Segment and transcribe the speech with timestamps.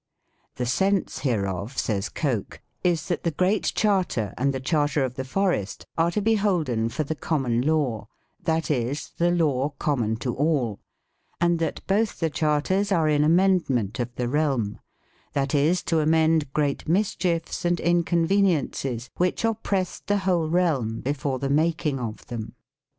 [0.55, 5.23] "The sense hereof," says Coke," is, that the Great Charter and the Charter of the
[5.23, 8.07] Forest are to be holden for the Common Law,
[8.41, 10.79] that is, the law common to all;
[11.39, 14.79] and that both the charters are in amendment of the realm;
[15.33, 21.47] that is to amend great mischiefs and inconveniences which oppressed the whole realm before the
[21.47, 22.55] making of them."